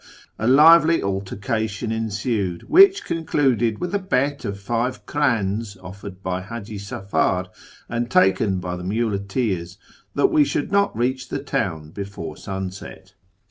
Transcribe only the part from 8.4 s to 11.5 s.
by the muleteers, that we should not reach the